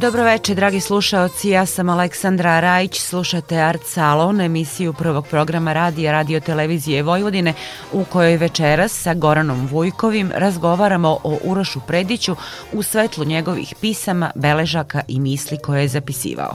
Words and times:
Dobro 0.00 0.24
večer, 0.24 0.56
dragi 0.56 0.80
slušaoci, 0.80 1.48
ja 1.48 1.66
sam 1.66 1.88
Aleksandra 1.88 2.60
Rajić, 2.60 3.00
slušate 3.00 3.56
Art 3.56 3.82
Salon, 3.84 4.40
emisiju 4.40 4.92
prvog 4.92 5.26
programa 5.26 5.72
radija 5.72 6.12
Radio 6.12 6.40
Televizije 6.40 7.02
Vojvodine, 7.02 7.54
u 7.92 8.04
kojoj 8.04 8.36
večeras 8.36 8.92
sa 8.92 9.14
Goranom 9.14 9.66
Vujkovim 9.66 10.32
razgovaramo 10.34 11.18
o 11.24 11.38
Urošu 11.44 11.80
Prediću 11.86 12.36
u 12.72 12.82
svetlu 12.82 13.24
njegovih 13.24 13.74
pisama, 13.80 14.30
beležaka 14.34 15.02
i 15.08 15.20
misli 15.20 15.58
koje 15.58 15.82
je 15.82 15.88
zapisivao. 15.88 16.54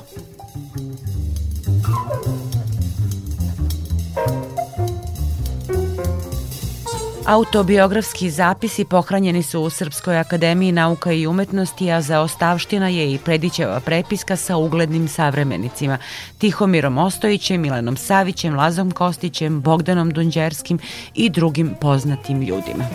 Autobiografski 7.25 8.29
zapisi 8.29 8.85
pohranjeni 8.85 9.43
su 9.43 9.61
u 9.61 9.69
Srpskoj 9.69 10.17
akademiji 10.17 10.71
nauka 10.71 11.11
i 11.11 11.27
umetnosti, 11.27 11.91
a 11.91 12.01
za 12.01 12.21
ostavština 12.21 12.87
je 12.87 13.13
i 13.13 13.17
Predićeva 13.17 13.79
prepiska 13.79 14.35
sa 14.35 14.57
uglednim 14.57 15.07
savremenicima 15.07 15.97
Tihomirom 16.37 16.97
Ostojićem, 16.97 17.61
Milanom 17.61 17.97
Savićem, 17.97 18.55
Lazom 18.55 18.91
Kostićem, 18.91 19.61
Bogdanom 19.61 20.11
Dunđerskim 20.11 20.79
i 21.15 21.29
drugim 21.29 21.75
poznatim 21.81 22.41
ljudima. 22.41 22.85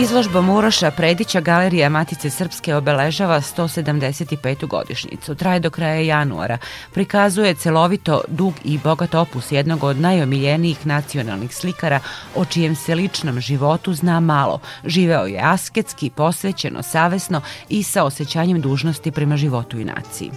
Izložbom 0.00 0.50
Uroša 0.50 0.90
Predića 0.90 1.40
Galerija 1.40 1.88
Matice 1.88 2.30
Srpske 2.30 2.74
obeležava 2.74 3.40
175. 3.40 4.66
godišnjicu. 4.66 5.34
Traje 5.34 5.60
do 5.60 5.70
kraja 5.70 6.00
januara. 6.00 6.58
Prikazuje 6.92 7.54
celovito, 7.54 8.20
dug 8.28 8.54
i 8.64 8.78
bogat 8.78 9.14
opus 9.14 9.52
jednog 9.52 9.84
od 9.84 10.00
najomiljenijih 10.00 10.86
nacionalnih 10.86 11.54
slikara 11.54 12.00
o 12.34 12.44
čijem 12.44 12.76
se 12.76 12.94
ličnom 12.94 13.40
životu 13.40 13.94
zna 13.94 14.20
malo. 14.20 14.60
Živeo 14.84 15.26
je 15.26 15.40
asketski, 15.42 16.10
posvećeno, 16.10 16.82
savesno 16.82 17.40
i 17.68 17.82
sa 17.82 18.04
osjećanjem 18.04 18.60
dužnosti 18.60 19.10
prema 19.10 19.36
životu 19.36 19.78
i 19.78 19.84
naciji. 19.84 20.30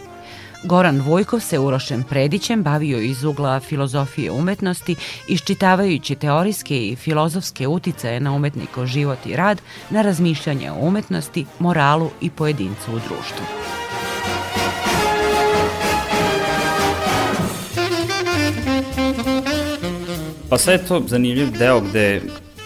Goran 0.63 1.01
Vujkov 1.01 1.39
se 1.39 1.59
Urošem 1.59 2.03
Predićem 2.03 2.63
bavio 2.63 2.99
iz 2.99 3.23
ugla 3.23 3.59
filozofije 3.59 4.31
umetnosti, 4.31 4.95
iščitavajući 5.27 6.15
teorijske 6.15 6.87
i 6.87 6.95
filozofske 6.95 7.67
uticaje 7.67 8.19
na 8.19 8.31
umetniko 8.31 8.85
život 8.85 9.25
i 9.25 9.35
rad, 9.35 9.61
na 9.89 10.01
razmišljanje 10.01 10.71
o 10.71 10.75
umetnosti, 10.79 11.45
moralu 11.59 12.09
i 12.21 12.29
pojedincu 12.29 12.91
u 12.91 12.99
društvu. 12.99 13.45
Pa 20.49 20.57
sve 20.57 20.73
je 20.73 20.85
to 20.85 21.03
zanimljiv 21.07 21.57
deo 21.57 21.81
gde 21.81 22.21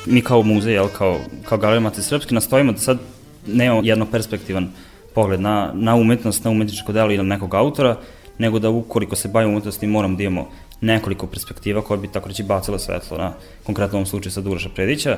mi 0.06 0.22
kao 0.22 0.44
muzej, 0.44 0.74
jel, 0.74 0.88
kao, 0.88 1.20
kao 1.46 1.58
Galerija 1.58 1.80
Mate 1.80 2.02
Srpske, 2.02 2.36
nastojimo 2.36 2.72
da 2.72 2.78
sad 2.78 3.00
nemamo 3.48 3.82
jedno 3.84 4.06
perspektivan 4.12 4.72
pogled 5.16 5.42
na, 5.42 5.72
na 5.74 5.96
umetnost, 5.96 6.44
na 6.44 6.52
umetničko 6.52 6.92
delo 6.92 7.12
ili 7.12 7.24
nekog 7.24 7.54
autora, 7.54 7.98
nego 8.38 8.60
da 8.60 8.70
ukoliko 8.70 9.16
se 9.16 9.28
bavimo 9.28 9.52
umetnosti 9.52 9.88
moramo 9.88 10.18
da 10.18 10.24
imamo 10.24 10.48
nekoliko 10.82 11.28
perspektiva 11.28 11.82
koje 11.82 11.98
bi 11.98 12.08
tako 12.08 12.30
reći 12.30 12.44
bacila 12.44 12.80
svetlo 12.80 13.18
na 13.18 13.34
konkretno 13.64 13.98
ovom 13.98 14.06
slučaju 14.06 14.32
sa 14.32 14.42
Uroša 14.42 14.70
Predića. 14.76 15.18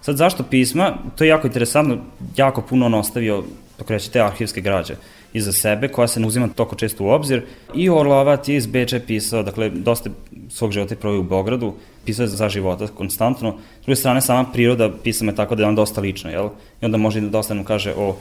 Sad 0.00 0.16
zašto 0.16 0.42
pisma? 0.42 0.94
To 1.16 1.24
je 1.24 1.28
jako 1.28 1.46
interesantno, 1.46 1.98
jako 2.36 2.62
puno 2.62 2.86
on 2.86 2.94
ostavio, 2.94 3.42
tako 3.76 3.92
reći, 3.92 4.12
te 4.12 4.20
arhivske 4.20 4.60
građe 4.60 4.94
iza 5.32 5.52
sebe, 5.52 5.88
koja 5.88 6.08
se 6.08 6.20
ne 6.20 6.26
uzima 6.26 6.48
toko 6.48 6.76
često 6.76 7.04
u 7.04 7.08
obzir. 7.08 7.42
I 7.74 7.88
Orlovac 7.90 8.48
je 8.48 8.56
iz 8.56 8.66
Beča 8.66 9.00
pisao, 9.06 9.42
dakle, 9.42 9.70
dosta 9.70 10.10
svog 10.48 10.72
života 10.72 10.94
je 10.94 10.98
provio 10.98 11.20
u 11.20 11.24
Beogradu, 11.24 11.74
pisao 12.04 12.22
je 12.24 12.28
za 12.28 12.48
života 12.48 12.86
konstantno. 12.86 13.54
S 13.82 13.84
druge 13.84 13.96
strane, 13.96 14.20
sama 14.20 14.44
priroda 14.52 14.90
pisama 15.04 15.32
je 15.32 15.36
tako 15.36 15.54
da 15.54 15.62
je 15.62 15.68
on 15.68 15.74
dosta 15.74 16.00
lična, 16.00 16.30
jel? 16.30 16.48
I 16.80 16.84
onda 16.84 16.98
može 16.98 17.18
i 17.18 17.22
da 17.22 17.28
dosta 17.28 17.54
nam 17.54 17.64
kaže 17.64 17.94
o 17.96 18.16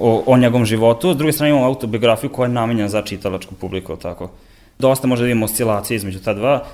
o, 0.00 0.22
o 0.26 0.36
njegovom 0.36 0.66
životu, 0.66 1.12
s 1.14 1.16
druge 1.16 1.32
strane 1.32 1.50
imamo 1.50 1.66
autobiografiju 1.66 2.30
koja 2.30 2.46
je 2.46 2.52
namenjena 2.52 2.88
za 2.88 3.02
čitalačku 3.02 3.54
publiku, 3.54 3.96
tako. 3.96 4.30
Dosta 4.78 5.06
može 5.06 5.22
da 5.22 5.30
imamo 5.30 5.44
oscilacije 5.44 5.96
između 5.96 6.20
ta 6.20 6.34
dva. 6.34 6.64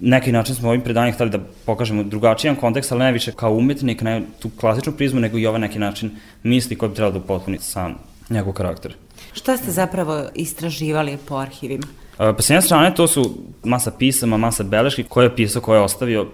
Neki 0.00 0.32
način 0.32 0.54
smo 0.54 0.68
ovim 0.68 0.80
predanjem 0.80 1.14
hteli 1.14 1.30
da 1.30 1.38
pokažemo 1.66 2.02
drugačijan 2.02 2.56
kontekst, 2.56 2.92
ali 2.92 3.04
ne 3.04 3.12
više 3.12 3.32
kao 3.32 3.52
umetnik, 3.52 4.02
ne 4.02 4.22
tu 4.38 4.50
klasičnu 4.60 4.92
prizmu, 4.92 5.20
nego 5.20 5.38
i 5.38 5.46
ovaj 5.46 5.60
neki 5.60 5.78
način 5.78 6.10
misli 6.42 6.76
koji 6.76 6.88
bi 6.88 6.94
trebalo 6.94 7.12
da 7.12 7.24
upotpuni 7.24 7.58
sam 7.58 7.94
njegov 8.30 8.52
karakter. 8.52 8.94
Šta 9.32 9.56
ste 9.56 9.70
zapravo 9.70 10.28
istraživali 10.34 11.18
po 11.28 11.36
arhivima? 11.36 11.86
Pa 12.16 12.42
s 12.42 12.50
jedne 12.50 12.62
strane 12.62 12.94
to 12.94 13.06
su 13.06 13.34
masa 13.64 13.90
pisama, 13.90 14.36
masa 14.36 14.62
beleški 14.62 15.04
koje 15.04 15.26
je 15.26 15.36
pisao, 15.36 15.62
koje 15.62 15.78
je 15.78 15.82
ostavio. 15.82 16.26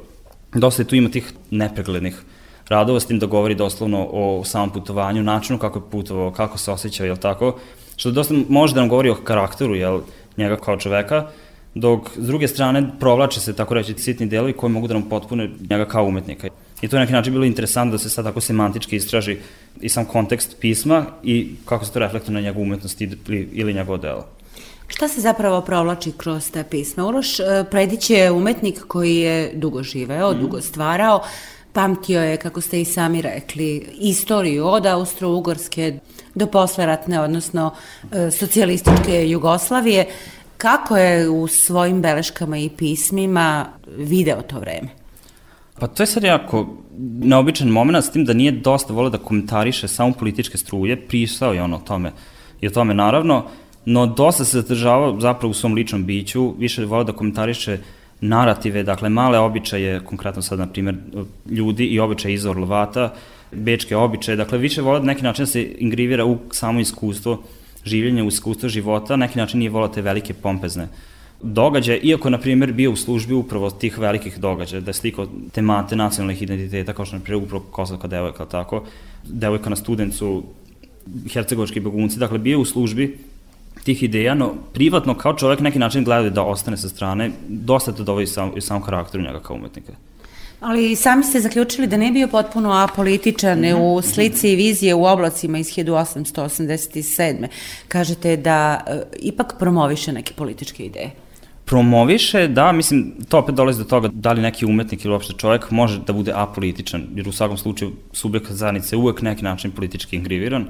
Dosta 0.55 0.83
je 0.83 0.87
tu 0.87 0.97
ima 0.97 1.09
tih 1.09 1.33
nepreglednih 1.50 2.23
radova 2.69 3.01
s 3.01 3.07
tim 3.07 3.19
da 3.19 3.27
govori 3.27 3.55
doslovno 3.55 4.09
o 4.13 4.45
samom 4.45 4.71
putovanju, 4.71 5.23
načinu 5.23 5.59
kako 5.59 5.79
je 5.79 5.91
putovao, 5.91 6.31
kako 6.31 6.59
se 6.59 6.71
osjećao, 6.71 7.07
jel 7.07 7.17
tako? 7.17 7.57
Što 7.97 8.11
dosta 8.11 8.35
može 8.49 8.75
da 8.75 8.81
nam 8.81 8.89
govori 8.89 9.11
o 9.11 9.15
karakteru, 9.15 9.75
jel, 9.75 10.01
njega 10.37 10.57
kao 10.57 10.77
čoveka, 10.77 11.27
dok 11.75 12.11
s 12.17 12.27
druge 12.27 12.49
strane 12.49 12.91
provlače 13.01 13.41
se, 13.41 13.57
tako 13.57 13.75
reći, 13.75 13.95
sitni 13.99 14.27
delovi 14.27 14.53
koji 14.53 14.73
mogu 14.73 14.89
da 14.89 14.95
nam 14.95 15.09
potpune 15.09 15.51
njega 15.71 15.85
kao 15.85 16.05
umetnika. 16.05 16.49
I 16.83 16.89
to 16.89 16.97
je 16.97 17.01
neki 17.01 17.13
način 17.13 17.33
bilo 17.33 17.45
interesantno 17.45 17.93
da 17.93 17.99
se 17.99 18.11
sad 18.11 18.25
tako 18.25 18.41
semantički 18.41 18.97
istraži 18.97 19.37
i 19.81 19.89
sam 19.89 20.05
kontekst 20.05 20.57
pisma 20.61 21.07
i 21.23 21.55
kako 21.65 21.85
se 21.85 21.93
to 21.93 21.99
reflektuje 21.99 22.35
na 22.35 22.41
njegovu 22.41 22.63
umetnost 22.63 23.01
ili, 23.01 23.49
ili 23.53 23.75
njegovo 23.75 23.99
delo. 23.99 24.27
Šta 24.87 25.09
se 25.09 25.21
zapravo 25.21 25.61
provlači 25.61 26.13
kroz 26.17 26.51
te 26.51 26.65
pisma? 26.65 27.07
Uroš 27.07 27.41
e, 27.41 27.65
Predić 27.71 28.11
je 28.11 28.31
umetnik 28.31 28.85
koji 28.89 29.17
je 29.17 29.53
dugo 29.55 29.83
živeo, 29.83 30.33
mm. 30.33 30.41
dugo 30.41 30.61
stvarao, 30.61 31.23
Pamtio 31.75 32.21
je, 32.21 32.37
kako 32.37 32.61
ste 32.61 32.81
i 32.81 32.85
sami 32.85 33.23
rekli, 33.23 33.87
istoriju 33.99 34.67
od 34.67 34.87
Austro-Ugorske 34.87 35.99
do 36.35 36.47
posleratne, 36.47 37.21
odnosno 37.21 37.75
e, 38.12 38.31
socijalističke 38.31 39.31
Jugoslavije. 39.31 40.07
Kako 40.57 40.97
je 40.97 41.29
u 41.29 41.47
svojim 41.47 42.03
beleškama 42.03 42.59
i 42.59 42.71
pismima 42.71 43.67
video 43.97 44.43
to 44.43 44.59
vreme? 44.59 44.89
Pa 45.79 45.87
to 45.87 46.03
je 46.03 46.07
sad 46.07 46.25
jako 46.25 46.67
neobičan 47.21 47.69
moment 47.69 48.05
s 48.05 48.12
tim 48.12 48.25
da 48.25 48.33
nije 48.33 48.53
dosta 48.53 48.93
volio 48.93 49.11
da 49.11 49.19
komentariše 49.19 49.89
samo 49.89 50.12
političke 50.12 50.59
struje, 50.59 51.09
pisao 51.09 51.53
je 51.53 51.62
ono 51.62 51.77
o 51.77 51.81
tome 51.87 52.12
i 52.61 52.67
o 52.67 52.71
tome 52.71 52.95
naravno, 52.95 53.45
no 53.85 54.06
dosta 54.06 54.45
se 54.45 54.61
zadržavao 54.61 55.21
zapravo 55.21 55.51
u 55.51 55.55
svom 55.55 55.75
ličnom 55.75 56.05
biću, 56.06 56.55
više 56.59 56.85
volio 56.85 57.05
da 57.05 57.12
komentariše 57.12 57.79
narative, 58.21 58.83
dakle 58.83 59.09
male 59.09 59.39
običaje, 59.39 60.01
konkretno 60.05 60.43
sad 60.43 60.59
na 60.59 60.67
primjer 60.67 60.97
ljudi 61.51 61.85
i 61.85 62.01
običaje 62.01 62.35
iz 62.35 62.47
Orlovata, 62.47 63.15
bečke 63.53 63.97
običaje, 63.97 64.37
dakle 64.37 64.59
više 64.59 64.83
vole 64.83 65.01
da 65.01 65.07
neki 65.07 65.23
način 65.23 65.43
da 65.43 65.47
se 65.47 65.75
ingrivira 65.79 66.25
u 66.25 66.39
samo 66.51 66.81
iskustvo 66.81 67.43
življenja, 67.85 68.25
u 68.25 68.29
iskustvo 68.29 68.69
života, 68.69 69.17
neki 69.17 69.39
način 69.39 69.59
nije 69.59 69.71
volao 69.71 69.89
te 69.89 70.03
velike 70.03 70.35
pompezne 70.35 70.89
događaje, 71.45 72.01
iako 72.01 72.31
na 72.31 72.39
primjer 72.39 72.73
bio 72.73 72.91
u 72.91 72.97
službi 72.97 73.35
upravo 73.35 73.71
tih 73.71 73.99
velikih 73.99 74.39
događaja, 74.41 74.81
da 74.81 74.91
je 74.91 74.95
sliko 74.95 75.27
temate 75.53 75.97
nacionalnih 75.97 76.43
identiteta, 76.43 76.93
kao 76.93 77.05
što 77.05 77.17
na 77.17 77.23
primjer 77.23 77.45
upravo 77.45 77.65
Kosovka 77.71 78.09
devojka, 78.09 78.45
tako, 78.45 78.85
devojka 79.25 79.71
na 79.71 79.77
studencu, 79.77 80.43
hercegovački 81.33 81.81
begunci, 81.81 82.19
dakle 82.19 82.39
bio 82.39 82.61
u 82.61 82.65
službi 82.65 83.19
tih 83.84 84.03
ideja, 84.03 84.34
no 84.34 84.55
privatno 84.72 85.15
kao 85.15 85.34
čovek 85.34 85.61
neki 85.61 85.78
način 85.78 86.05
gleda 86.05 86.31
da 86.31 86.43
ostane 86.43 86.77
sa 86.77 86.89
strane, 86.89 87.31
dosta 87.49 87.93
to 87.93 88.03
dovoji 88.03 88.27
sam, 88.27 88.53
i 88.56 88.61
sam 88.61 88.83
karakteru 88.83 89.25
njega 89.25 89.41
kao 89.41 89.56
umetnika. 89.56 89.93
Ali 90.61 90.97
sami 90.97 91.25
ste 91.25 91.41
zaključili 91.41 91.87
da 91.87 91.97
ne 91.97 92.12
bio 92.12 92.28
potpuno 92.28 92.73
apolitičan 92.73 93.59
mm 93.59 93.62
-hmm. 93.62 93.99
u 93.99 94.03
slici 94.03 94.53
i 94.53 94.56
vizije 94.56 94.94
u 94.94 95.05
oblacima 95.05 95.59
iz 95.59 95.67
1887. 95.67 97.47
Kažete 97.88 98.37
da 98.37 98.85
e, 98.87 99.03
ipak 99.20 99.55
promoviše 99.59 100.12
neke 100.12 100.35
političke 100.35 100.85
ideje. 100.85 101.11
Promoviše, 101.64 102.49
da, 102.49 102.73
mislim, 102.73 103.12
to 103.29 103.38
opet 103.38 103.55
dolazi 103.55 103.79
do 103.79 103.85
toga 103.85 104.09
da 104.12 104.32
li 104.32 104.43
neki 104.43 104.67
umetnik 104.67 105.05
ili 105.05 105.12
uopšte 105.12 105.32
čovjek 105.38 105.70
može 105.70 106.00
da 106.06 106.12
bude 106.12 106.32
apolitičan, 106.35 107.06
jer 107.14 107.29
u 107.29 107.32
svakom 107.32 107.56
slučaju 107.56 107.93
subjekt 108.12 108.50
zajednice 108.50 108.97
uvek 108.97 109.23
neki 109.23 109.44
način 109.44 109.70
politički 109.70 110.17
ingriviran. 110.17 110.67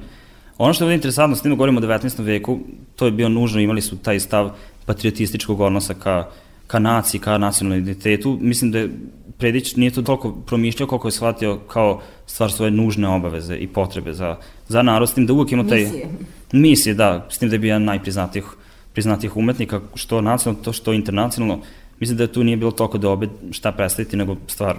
Ono 0.57 0.73
što 0.73 0.89
je 0.89 0.95
interesantno, 0.95 1.35
s 1.35 1.41
tim 1.41 1.51
da 1.51 1.55
govorimo 1.55 1.79
o 1.79 1.83
19. 1.83 2.23
veku, 2.23 2.59
to 2.95 3.05
je 3.05 3.11
bio 3.11 3.29
nužno, 3.29 3.61
imali 3.61 3.81
su 3.81 3.97
taj 3.97 4.19
stav 4.19 4.51
patriotističkog 4.85 5.61
odnosa 5.61 5.93
ka, 5.93 6.27
ka 6.67 6.79
naciji, 6.79 7.21
ka 7.21 7.37
nacionalnom 7.37 7.83
identitetu. 7.83 8.37
Mislim 8.41 8.71
da 8.71 8.79
je 8.79 8.89
Predić 9.37 9.75
nije 9.75 9.91
to 9.91 10.01
toliko 10.01 10.31
promišljao 10.31 10.87
koliko 10.87 11.07
je 11.07 11.11
shvatio 11.11 11.59
kao 11.67 12.01
stvar 12.25 12.51
svoje 12.51 12.71
nužne 12.71 13.07
obaveze 13.07 13.55
i 13.55 13.67
potrebe 13.67 14.13
za, 14.13 14.37
za 14.67 14.81
narod, 14.81 15.09
s 15.09 15.13
tim 15.13 15.25
da 15.25 15.33
uvek 15.33 15.51
ima 15.51 15.67
taj... 15.67 15.79
Misije. 15.79 16.07
Misije, 16.51 16.93
da, 16.93 17.27
s 17.29 17.37
tim 17.37 17.49
da 17.49 17.55
je 17.55 17.59
bio 17.59 17.79
najpriznatijih 17.79 18.45
priznatih 18.93 19.37
umetnika, 19.37 19.81
što 19.95 20.21
nacionalno, 20.21 20.63
to 20.63 20.73
što 20.73 20.93
internacionalno. 20.93 21.63
Mislim 21.99 22.17
da 22.17 22.27
tu 22.27 22.43
nije 22.43 22.57
bilo 22.57 22.71
toliko 22.71 22.97
da 22.97 23.09
obe 23.09 23.27
šta 23.51 23.71
predstaviti, 23.71 24.17
nego 24.17 24.35
stvar 24.47 24.77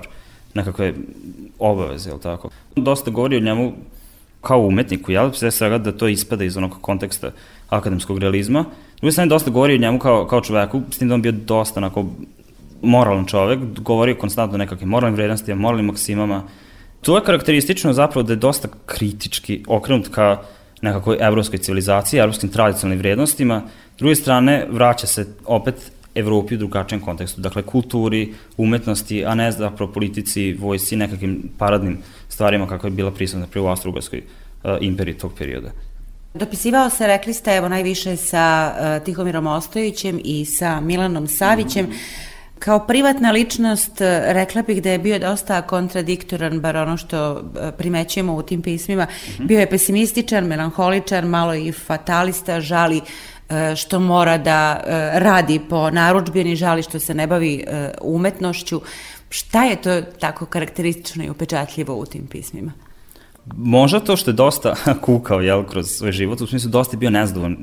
nekakve 0.55 0.95
obaveze, 1.59 2.11
je 2.11 2.15
li 2.15 2.21
tako? 2.21 2.51
Dosta 2.77 3.11
govori 3.11 3.37
o 3.37 3.41
njemu 3.41 3.73
kao 4.41 4.61
umetniku, 4.61 5.13
jel, 5.13 5.33
sve 5.33 5.51
svega 5.51 5.79
da 5.79 5.93
to 5.93 6.09
ispada 6.09 6.45
iz 6.45 6.57
onog 6.57 6.79
konteksta 6.81 7.31
akademskog 7.69 8.19
realizma. 8.19 8.65
S 8.97 9.01
druge 9.01 9.13
strane, 9.13 9.29
dosta 9.29 9.51
govori 9.51 9.75
o 9.75 9.79
njemu 9.79 9.99
kao, 9.99 10.27
kao 10.27 10.41
čoveku, 10.41 10.83
s 10.91 10.99
tim 10.99 11.09
da 11.09 11.15
on 11.15 11.23
bio 11.23 11.33
dosta 11.33 11.81
onako 11.81 12.05
moralan 12.83 13.27
čovek, 13.27 13.59
govori 13.79 14.15
konstantno 14.19 14.55
o 14.55 14.59
nekakvim 14.59 14.89
moralnim 14.89 15.17
vrednostima, 15.17 15.61
moralnim 15.61 15.87
maksimama. 15.87 16.43
To 17.01 17.17
je 17.17 17.25
karakteristično 17.25 17.93
zapravo 17.93 18.23
da 18.23 18.33
je 18.33 18.37
dosta 18.37 18.69
kritički 18.87 19.65
okrenut 19.67 20.09
ka 20.09 20.41
nekakvoj 20.83 21.17
evropskoj 21.21 21.59
civilizaciji, 21.59 22.21
evropskim 22.21 22.51
tradicionalnim 22.51 22.99
vrednostima. 22.99 23.63
S 23.95 23.99
druge 23.99 24.15
strane, 24.15 24.67
vraća 24.71 25.07
se 25.07 25.27
opet 25.45 25.93
Evropi 26.15 26.55
u 26.55 26.59
drugačijem 26.59 27.01
kontekstu, 27.01 27.41
dakle 27.41 27.63
kulturi, 27.63 28.35
umetnosti, 28.57 29.25
a 29.25 29.35
ne 29.35 29.53
zapravo 29.53 29.93
politici, 29.93 30.53
vojsci, 30.53 30.97
nekakvim 30.97 31.43
paradnim 31.59 31.99
stvarima 32.37 32.67
kako 32.69 32.87
je 32.87 32.91
bila 32.91 33.11
prisutna 33.11 33.47
pri 33.47 33.61
u 33.61 33.65
Austro-Ugarskoj 33.65 34.21
uh, 34.21 34.71
imperiji 34.81 35.19
tog 35.19 35.33
perioda. 35.39 35.71
Dopisivao 36.35 36.91
se, 36.91 37.07
rekli 37.07 37.35
ste, 37.35 37.57
evo 37.57 37.69
najviše 37.69 38.17
sa 38.17 38.73
uh, 38.73 39.05
Tihomirom 39.05 39.47
Ostojićem 39.47 40.21
i 40.25 40.45
sa 40.45 40.81
Milanom 40.81 41.29
Savićem. 41.29 41.87
Mm 41.87 41.89
-hmm. 41.89 42.59
Kao 42.59 42.87
privatna 42.87 43.31
ličnost 43.31 44.01
uh, 44.01 44.07
rekla 44.37 44.63
bih 44.63 44.83
da 44.83 44.91
je 44.91 44.99
bio 44.99 45.19
dosta 45.19 45.63
kontradiktoran, 45.63 46.61
bar 46.61 46.77
ono 46.77 46.97
što 46.97 47.43
primećujemo 47.79 48.35
u 48.35 48.43
tim 48.43 48.63
pismima. 48.63 49.05
Mm 49.05 49.09
-hmm. 49.09 49.47
Bio 49.47 49.61
je 49.61 49.71
pesimističan, 49.71 50.45
melanholičan, 50.45 51.25
malo 51.25 51.55
i 51.55 51.73
fatalista, 51.73 52.61
žali 52.61 53.01
što 53.77 54.01
mora 54.01 54.39
da 54.39 54.83
radi 55.15 55.61
po 55.71 55.91
naručbini, 55.91 56.57
žali 56.57 56.83
što 56.83 56.99
se 56.99 57.15
ne 57.15 57.27
bavi 57.27 57.65
umetnošću. 58.01 58.81
Šta 59.37 59.65
je 59.65 59.77
to 59.77 60.03
tako 60.21 60.47
karakteristično 60.47 61.25
i 61.25 61.31
upečatljivo 61.31 61.97
u 61.97 62.07
tim 62.07 62.27
pismima? 62.27 62.73
Možda 63.57 64.01
to 64.01 64.17
što 64.17 64.31
je 64.31 64.35
dosta 64.35 64.75
kukao 65.07 65.41
jel, 65.41 65.65
kroz 65.65 65.91
svoj 65.91 66.13
život, 66.13 66.41
u 66.41 66.47
smislu 66.47 66.71
dosta 66.71 66.97
je 66.97 66.99
bio 66.99 67.11
nezdovan 67.11 67.57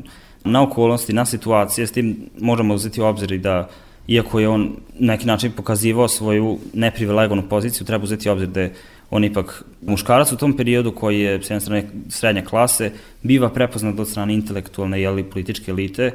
na 0.44 0.62
okolnosti, 0.64 1.14
na 1.14 1.25
situacije, 1.25 1.88
s 1.88 1.92
tim 1.92 2.30
možemo 2.40 2.74
uzeti 2.74 3.02
u 3.02 3.06
obzir 3.06 3.31
i 3.31 3.38
da 3.38 3.70
iako 4.08 4.40
je 4.40 4.50
on 4.50 4.75
neki 5.00 5.25
način 5.25 5.52
pokazivao 5.52 6.08
svoju 6.08 6.60
neprivilegovanu 6.74 7.50
poziciju, 7.50 7.88
treba 7.88 8.04
uzeti 8.04 8.30
obzir 8.30 8.48
da 8.48 8.62
je 8.62 8.74
on 9.10 9.24
ipak 9.24 9.64
muškarac 9.81 10.31
u 10.31 10.38
tom 10.38 10.58
periodu 10.58 10.92
koji 10.92 11.20
je 11.20 11.42
s 11.44 11.50
jedne 11.50 11.60
strane 11.60 11.88
srednje 12.10 12.44
klase, 12.46 12.92
biva 13.24 13.50
prepoznat 13.50 14.00
od 14.00 14.10
strane 14.10 14.34
intelektualne 14.34 15.02
i 15.02 15.24
političke 15.24 15.72
elite, 15.72 16.12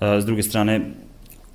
s 0.00 0.24
druge 0.24 0.42
strane 0.42 0.80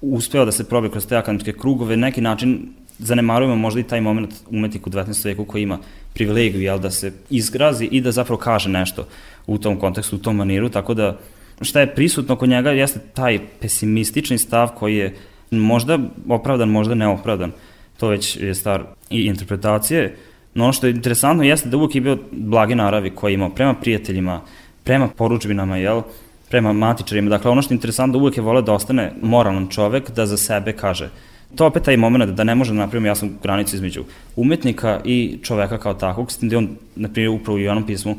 uspeo 0.02 0.46
da 0.46 0.52
se 0.52 0.68
probe 0.68 0.90
kroz 0.90 1.08
te 1.08 1.16
akademske 1.16 1.54
krugove, 1.54 1.98
neki 1.98 2.22
način 2.22 2.74
zanemarujemo 3.00 3.56
možda 3.56 3.80
i 3.80 3.84
taj 3.84 4.02
moment 4.02 4.34
umetnik 4.50 4.88
u 4.88 4.90
19. 4.90 5.26
veku 5.26 5.46
koji 5.46 5.64
ima 5.64 5.80
privilegiju 6.14 6.62
jel, 6.62 6.80
da 6.80 6.92
se 6.92 7.12
izgrazi 7.30 7.86
i 7.86 8.02
da 8.02 8.12
zapravo 8.12 8.38
kaže 8.38 8.70
nešto 8.70 9.08
u 9.48 9.58
tom 9.58 9.80
kontekstu, 9.80 10.16
u 10.16 10.20
tom 10.20 10.36
maniru, 10.36 10.70
tako 10.70 10.94
da 10.94 11.18
šta 11.62 11.80
je 11.80 11.96
prisutno 11.96 12.36
kod 12.36 12.50
njega 12.50 12.72
jeste 12.72 13.00
taj 13.14 13.40
pesimistični 13.60 14.38
stav 14.38 14.70
koji 14.76 14.96
je 14.96 15.16
možda 15.52 16.00
opravdan, 16.30 16.70
možda 16.70 16.96
neopravdan. 16.96 17.52
To 17.98 18.08
već 18.08 18.38
je 18.38 18.56
star 18.56 18.84
i 19.10 19.22
interpretacije. 19.22 20.16
No 20.54 20.64
ono 20.64 20.74
što 20.74 20.88
je 20.88 20.92
interesantno 20.92 21.44
jeste 21.44 21.70
da 21.70 21.78
uvijek 21.78 21.96
je 21.96 22.02
bio 22.02 22.18
blage 22.32 22.76
naravi 22.76 23.10
koji 23.10 23.32
je 23.32 23.34
imao 23.34 23.50
prema 23.50 23.74
prijateljima, 23.74 24.42
prema 24.84 25.08
poručbinama, 25.08 25.78
jel, 25.78 26.02
prema 26.50 26.74
matičarima. 26.74 27.30
Dakle, 27.30 27.52
ono 27.52 27.62
što 27.62 27.74
je 27.74 27.76
interesantno 27.76 28.14
da 28.14 28.18
uvijek 28.18 28.38
je 28.38 28.44
voleo 28.44 28.62
da 28.62 28.74
ostane 28.74 29.12
moralan 29.22 29.68
čovek, 29.68 30.12
da 30.12 30.26
za 30.26 30.38
sebe 30.38 30.74
kaže. 30.74 31.10
To 31.56 31.66
opet 31.66 31.84
taj 31.84 31.98
moment 31.98 32.32
da 32.32 32.44
ne 32.44 32.56
može 32.56 32.74
da 32.74 32.80
napravimo 32.80 33.08
jasnu 33.08 33.30
granicu 33.44 33.76
između 33.76 34.04
umetnika 34.36 35.02
i 35.06 35.38
čoveka 35.44 35.78
kao 35.78 35.94
takvog, 35.94 36.32
s 36.32 36.38
tim 36.38 36.50
da 36.50 36.58
on, 36.58 36.70
na 36.96 37.10
primjer, 37.10 37.30
upravo 37.30 37.56
u 37.56 37.62
jednom 37.62 37.86
pismu 37.86 38.16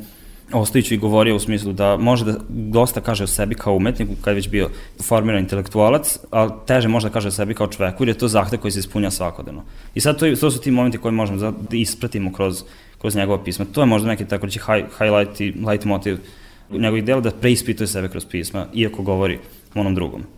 Ostojiću 0.53 0.95
i 0.95 0.99
govorio 0.99 1.37
u 1.37 1.39
smislu 1.39 1.73
da 1.73 1.97
može 1.97 2.25
da 2.25 2.35
dosta 2.49 3.01
kaže 3.01 3.25
o 3.25 3.27
sebi 3.27 3.55
kao 3.55 3.75
umetniku, 3.75 4.13
kad 4.21 4.33
je 4.33 4.35
već 4.35 4.49
bio 4.49 4.71
formiran 5.03 5.41
intelektualac, 5.41 6.19
ali 6.31 6.51
teže 6.67 6.89
može 6.89 7.09
da 7.09 7.13
kaže 7.13 7.29
o 7.29 7.31
sebi 7.31 7.55
kao 7.55 7.67
čoveku, 7.67 8.03
jer 8.03 8.09
je 8.09 8.19
to 8.19 8.29
zahte 8.29 8.57
koji 8.57 8.73
se 8.73 8.79
ispunja 8.79 9.11
svakodnevno. 9.11 9.65
I 9.95 10.01
sad 10.01 10.19
to, 10.19 10.37
to 10.37 10.51
su 10.51 10.61
ti 10.61 10.71
momenti 10.71 10.99
koje 10.99 11.13
možemo 11.13 11.39
da 11.39 11.77
ispratimo 11.77 12.33
kroz, 12.33 12.65
kroz 12.99 13.17
njegova 13.17 13.45
pisma. 13.45 13.67
To 13.73 13.81
je 13.81 13.87
možda 13.87 14.09
neki 14.09 14.25
tako 14.25 14.47
reći 14.47 14.59
high, 14.59 14.99
highlight 14.99 15.41
i 15.41 15.53
light 15.71 15.85
motiv 15.85 16.19
njegovih 16.71 17.05
dela 17.05 17.21
da 17.21 17.31
preispituje 17.31 17.87
sebe 17.87 18.09
kroz 18.09 18.25
pisma, 18.25 18.67
iako 18.75 19.03
govori 19.03 19.39
onom 19.75 19.95
drugom. 19.95 20.38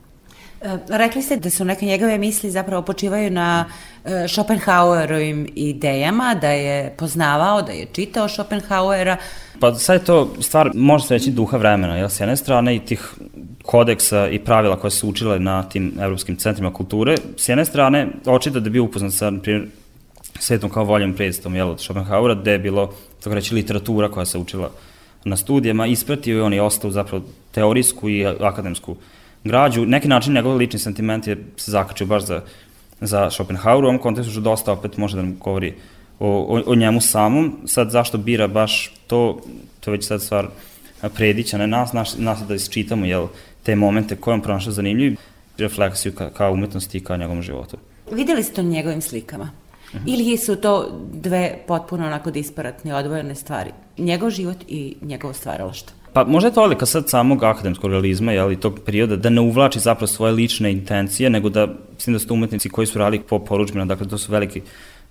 E, 0.61 0.79
rekli 0.89 1.23
ste 1.23 1.37
da 1.37 1.51
su 1.51 1.65
neke 1.65 1.87
njegove 1.87 2.19
misli 2.19 2.51
zapravo 2.51 2.83
počivaju 2.83 3.31
na 3.31 3.65
e, 4.05 4.29
Schopenhauerovim 4.29 5.49
idejama, 5.55 6.35
da 6.35 6.49
je 6.49 6.95
poznavao, 6.97 7.62
da 7.62 7.73
je 7.73 7.87
čitao 7.93 8.29
Schopenhauera. 8.29 9.17
Pa 9.61 9.75
sad 9.75 10.01
je 10.01 10.05
to 10.05 10.35
stvar, 10.41 10.71
može 10.75 11.07
se 11.07 11.15
reći, 11.15 11.31
duha 11.31 11.57
vremena, 11.57 11.97
jel, 11.97 12.09
s 12.09 12.21
jedne 12.21 12.37
strane 12.37 12.77
i 12.77 12.79
tih 12.79 13.15
kodeksa 13.62 14.29
i 14.29 14.39
pravila 14.39 14.77
koje 14.77 14.91
su 14.91 15.09
učile 15.09 15.39
na 15.39 15.62
tim 15.62 15.93
evropskim 16.01 16.37
centrima 16.37 16.73
kulture. 16.73 17.17
S 17.37 17.49
jedne 17.49 17.65
strane, 17.65 18.09
očito 18.27 18.61
da 18.61 18.67
je 18.67 18.71
bio 18.71 18.85
upoznat 18.85 19.13
sa, 19.13 19.31
na 19.31 19.41
primjer, 19.41 19.67
svetom 20.39 20.71
kao 20.71 20.85
voljem 20.85 21.15
predstavom, 21.15 21.56
jel, 21.56 21.71
od 21.71 21.81
Schopenhauera, 21.81 22.35
gde 22.35 22.53
je 22.53 22.59
bilo, 22.59 22.95
tako 23.23 23.35
reći, 23.35 23.55
literatura 23.55 24.11
koja 24.11 24.27
se 24.27 24.39
učila 24.39 24.71
na 25.25 25.37
studijama, 25.37 25.87
ispratio 25.87 26.37
je 26.37 26.43
on 26.43 26.55
i 26.55 26.61
ostao 26.61 26.91
zapravo 26.91 27.25
teorijsku 27.53 28.09
i 28.09 28.27
akademsku 28.27 28.97
građu. 29.45 29.87
Neki 29.87 30.09
način 30.09 30.35
njegov 30.35 30.57
lični 30.57 30.79
sentiment 30.79 31.27
je 31.27 31.37
se 31.57 31.71
zakačio 31.71 32.07
baš 32.07 32.25
za, 32.25 32.43
za 33.01 33.31
Schopenhauer, 33.31 33.85
u 33.85 33.89
ovom 33.89 33.99
kontekstu 33.99 34.33
što 34.33 34.41
dosta 34.41 34.73
opet 34.73 34.97
može 34.97 35.17
da 35.17 35.23
nam 35.23 35.37
govori 35.39 35.75
o, 36.19 36.29
o, 36.29 36.63
o 36.67 36.75
njemu 36.75 37.01
samom. 37.01 37.59
Sad 37.67 37.91
zašto 37.91 38.19
bira 38.19 38.49
baš 38.49 38.93
to, 39.07 39.41
to 39.81 39.91
je 39.91 39.97
već 39.97 40.07
sad 40.07 40.23
stvar 40.23 40.49
predića, 41.15 41.59
ne 41.59 41.67
nas, 41.67 41.93
nas, 41.93 42.19
nas 42.19 42.39
da 42.49 42.55
isčitamo 42.55 43.07
jel, 43.07 43.27
te 43.63 43.77
momente 43.77 44.17
koje 44.17 44.35
on 44.35 44.41
pronašao 44.41 44.73
zanimljivi, 44.73 45.17
refleksiju 45.59 46.13
ka, 46.13 46.31
ka 46.31 46.51
umetnosti 46.51 46.99
i 46.99 47.05
ka 47.05 47.17
njegovom 47.17 47.43
životu. 47.43 47.77
Videli 48.13 48.43
ste 48.43 48.55
to 48.55 48.63
njegovim 48.63 49.01
slikama? 49.01 49.45
Uh 49.45 49.95
mhm. 49.95 50.05
-huh. 50.05 50.15
Ili 50.15 50.37
su 50.37 50.57
to 50.57 51.01
dve 51.13 51.59
potpuno 51.67 52.07
onako 52.07 52.31
disparatne, 52.31 52.95
odvojene 52.95 53.35
stvari? 53.35 53.71
Njegov 53.99 54.31
život 54.31 54.57
i 54.69 54.97
njegovo 55.03 55.33
stvaralaštvo? 55.35 56.00
Pa 56.12 56.25
možda 56.25 56.49
je 56.49 56.55
to 56.55 56.62
odlika 56.62 56.87
sad 56.87 57.09
samog 57.09 57.45
akademskog 57.45 57.91
realizma, 57.91 58.33
jel, 58.33 58.53
i 58.53 58.57
tog 58.57 58.81
perioda, 58.87 59.17
da 59.17 59.31
ne 59.31 59.41
uvlači 59.41 59.81
zapravo 59.81 60.07
svoje 60.07 60.33
lične 60.33 60.73
intencije, 60.73 61.31
nego 61.31 61.49
da, 61.49 61.69
mislim 61.95 62.15
da 62.15 62.19
su 62.19 62.35
umetnici 62.35 62.69
koji 62.69 62.87
su 62.87 62.99
radili 62.99 63.23
po 63.23 63.39
poručbina, 63.39 63.85
dakle 63.85 64.09
to 64.09 64.19
su 64.19 64.33
veliki 64.33 64.62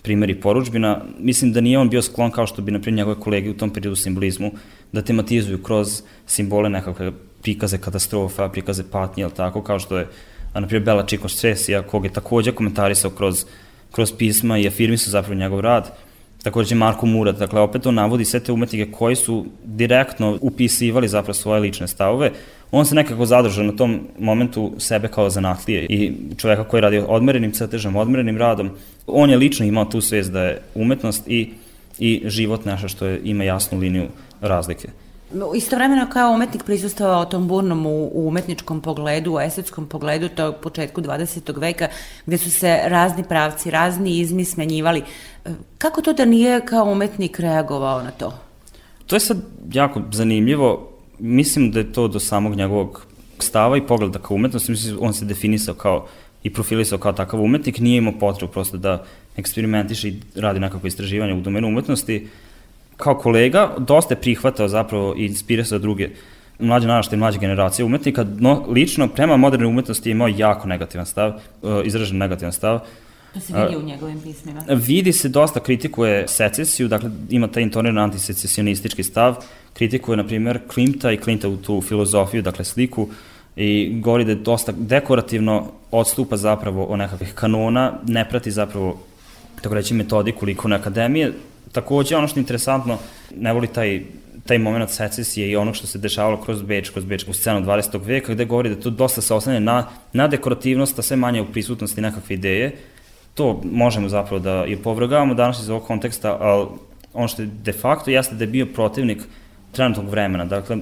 primjeri 0.02 0.36
poručbina. 0.36 1.02
Mislim 1.20 1.54
da 1.54 1.62
nije 1.62 1.80
on 1.80 1.90
bio 1.90 2.02
sklon 2.02 2.32
kao 2.32 2.48
što 2.48 2.62
bi, 2.62 2.72
na 2.72 2.80
njegove 2.92 3.20
kolege 3.20 3.50
u 3.50 3.54
tom 3.54 3.70
periodu 3.70 3.96
simbolizmu, 3.96 4.52
da 4.92 5.02
tematizuju 5.02 5.64
kroz 5.64 6.02
simbole 6.26 6.70
nekakve 6.70 7.12
prikaze 7.42 7.78
katastrofa, 7.78 8.50
prikaze 8.50 8.84
patnje, 8.92 9.24
jel 9.24 9.32
tako, 9.32 9.64
kao 9.64 9.80
što 9.80 9.98
je, 9.98 10.08
a, 10.54 10.60
na 10.60 10.68
primjer, 10.68 10.86
Bela 10.86 11.06
Čiko 11.06 11.30
Sesija, 11.30 11.82
kog 11.82 12.06
je 12.06 12.14
takođe 12.14 12.52
komentarisao 12.52 13.12
kroz, 13.12 13.46
kroz 13.92 14.14
pisma 14.18 14.58
i 14.58 14.68
afirmisao 14.68 15.12
zapravo 15.12 15.40
njegov 15.40 15.60
rad 15.60 15.92
takođe 16.44 16.76
Marko 16.76 17.06
Murat, 17.06 17.36
dakle 17.36 17.62
opet 17.62 17.86
on 17.86 17.96
navodi 17.96 18.26
sve 18.26 18.40
te 18.40 18.52
umetnike 18.52 18.92
koji 18.92 19.16
su 19.16 19.46
direktno 19.64 20.38
upisivali 20.42 21.08
zapravo 21.08 21.34
svoje 21.34 21.62
lične 21.62 21.88
stavove, 21.88 22.32
on 22.72 22.86
se 22.86 22.96
nekako 22.96 23.26
zadržao 23.26 23.64
na 23.64 23.72
tom 23.72 24.00
momentu 24.20 24.74
sebe 24.78 25.08
kao 25.08 25.30
zanatlije 25.30 25.86
i 25.86 26.14
čoveka 26.38 26.64
koji 26.64 26.82
radi 26.82 27.04
odmerenim 27.08 27.52
crtežom, 27.52 27.96
odmerenim 27.96 28.38
radom, 28.38 28.70
on 29.08 29.30
je 29.30 29.38
lično 29.38 29.66
imao 29.66 29.86
tu 29.86 30.02
svest 30.02 30.32
da 30.32 30.44
je 30.44 30.62
umetnost 30.76 31.28
i, 31.28 31.50
i 32.00 32.22
život 32.26 32.66
nešto 32.66 32.88
što 32.88 33.06
je, 33.06 33.22
ima 33.24 33.44
jasnu 33.44 33.80
liniju 33.80 34.08
razlike. 34.42 34.88
Istovremeno 35.56 36.08
kao 36.14 36.32
umetnik 36.32 36.64
prisustovao 36.64 37.26
tom 37.26 37.48
burnom 37.48 37.86
u, 37.86 38.10
u 38.14 38.28
umetničkom 38.28 38.82
pogledu, 38.82 39.34
u 39.34 39.40
estetskom 39.40 39.88
pogledu, 39.88 40.30
to 40.30 40.50
u 40.50 40.54
početku 40.62 41.02
20. 41.02 41.60
veka, 41.60 41.88
gde 42.26 42.38
su 42.38 42.52
se 42.52 42.80
razni 42.86 43.24
pravci, 43.24 43.72
razni 43.72 44.20
izmi 44.20 44.46
smenjivali. 44.46 45.04
E, 45.46 45.50
kako 45.78 46.02
to 46.02 46.14
da 46.14 46.26
nije 46.26 46.66
kao 46.66 46.92
umetnik 46.92 47.40
reagovao 47.40 48.04
na 48.04 48.12
to? 48.12 48.34
To 49.08 49.16
je 49.16 49.20
sad 49.20 49.38
jako 49.72 50.02
zanimljivo. 50.12 50.90
Mislim 51.20 51.72
da 51.72 51.80
je 51.80 51.94
to 51.94 52.08
do 52.08 52.20
samog 52.20 52.56
njegovog 52.56 53.06
stava 53.40 53.78
i 53.78 53.88
pogleda 53.88 54.20
kao 54.20 54.36
umetnost. 54.36 54.68
Mislim, 54.68 54.98
on 55.02 55.14
se 55.14 55.26
definisao 55.26 55.76
kao 55.76 56.08
i 56.44 56.54
profilisao 56.54 56.98
kao 56.98 57.14
takav 57.14 57.42
umetnik, 57.42 57.80
nije 57.80 57.98
imao 57.98 58.14
potrebu 58.20 58.54
prosto 58.54 58.78
da 58.78 59.06
eksperimentiše 59.38 60.08
i 60.08 60.20
radi 60.36 60.60
nekako 60.60 60.88
istraživanje 60.88 61.34
u 61.34 61.42
domenu 61.42 61.68
umetnosti 61.68 62.28
kao 63.00 63.16
kolega 63.16 63.76
dosta 63.78 64.14
je 64.14 64.22
prihvatao 64.22 64.68
zapravo 64.68 65.16
i 65.18 65.26
inspirisao 65.26 65.80
druge 65.80 66.10
mlađe 66.60 66.88
narašte 66.88 67.16
i 67.16 67.20
mlađe 67.20 67.40
generacije 67.40 67.86
umetnika, 67.86 68.26
no 68.40 68.66
lično 68.70 69.08
prema 69.08 69.38
modernoj 69.38 69.70
umetnosti 69.70 70.10
je 70.10 70.12
imao 70.12 70.28
jako 70.28 70.68
negativan 70.68 71.06
stav, 71.06 71.34
uh, 71.62 71.72
izražen 71.86 72.18
negativan 72.18 72.54
stav. 72.54 72.80
To 73.34 73.40
se 73.40 73.54
vidi 73.54 73.76
uh, 73.76 73.84
u 73.84 73.86
njegovim 73.86 74.22
pismima. 74.22 74.62
Vidi 74.68 75.14
se 75.14 75.30
dosta 75.30 75.60
kritikuje 75.60 76.28
secesiju, 76.28 76.88
dakle 76.88 77.10
ima 77.30 77.48
taj 77.48 77.64
intonirani 77.64 78.00
antisecesionistički 78.00 79.04
stav, 79.04 79.36
kritikuje 79.74 80.18
na 80.18 80.28
primjer 80.28 80.60
Klimta 80.68 81.12
i 81.12 81.18
Klimta 81.18 81.50
u 81.50 81.58
tu 81.58 81.82
filozofiju, 81.82 82.42
dakle 82.42 82.66
sliku, 82.66 83.08
i 83.56 84.00
govori 84.02 84.26
da 84.26 84.32
je 84.32 84.36
dosta 84.36 84.72
dekorativno 84.72 85.68
odstupa 85.92 86.38
zapravo 86.38 86.86
o 86.86 86.96
nekakvih 86.96 87.34
kanona, 87.34 87.94
ne 88.08 88.30
prati 88.30 88.52
zapravo 88.52 89.00
tako 89.62 89.76
reći 89.76 89.94
metodiku 89.94 90.46
likovne 90.46 90.76
akademije, 90.76 91.34
Takođe, 91.72 92.16
ono 92.16 92.28
što 92.28 92.40
je 92.40 92.42
interesantno, 92.42 92.98
ne 93.36 93.54
voli 93.54 93.68
taj 93.68 94.02
taj 94.50 94.58
moment 94.58 94.90
secesije 94.90 95.50
i 95.50 95.56
ono 95.56 95.74
što 95.74 95.88
se 95.88 96.00
dešavalo 96.00 96.42
kroz 96.42 96.62
Beč, 96.62 96.90
kroz 96.90 97.06
Bečku 97.06 97.34
scenu 97.34 97.62
20. 97.62 98.00
veka, 98.06 98.34
gde 98.34 98.46
govori 98.46 98.70
da 98.70 98.82
to 98.82 98.90
dosta 98.90 99.22
se 99.22 99.34
oslanje 99.34 99.60
na, 99.60 99.88
na 100.14 100.28
dekorativnost, 100.28 101.00
a 101.00 101.02
sve 101.02 101.18
manje 101.18 101.42
u 101.42 101.52
prisutnosti 101.52 102.02
nekakve 102.02 102.36
ideje. 102.36 102.72
To 103.34 103.62
možemo 103.64 104.10
zapravo 104.10 104.40
da 104.40 104.66
i 104.68 104.76
povrgavamo 104.76 105.34
danas 105.34 105.60
iz 105.60 105.70
ovog 105.70 105.84
konteksta, 105.84 106.38
ali 106.40 106.68
ono 107.14 107.28
što 107.28 107.42
je 107.42 107.50
de 107.64 107.74
facto 107.74 108.12
jeste 108.12 108.36
da 108.36 108.44
je 108.44 108.48
bio 108.48 108.66
protivnik 108.66 109.22
trenutnog 109.72 110.10
vremena, 110.10 110.46
dakle, 110.46 110.78